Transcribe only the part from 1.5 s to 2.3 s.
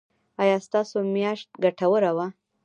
ګټوره وه؟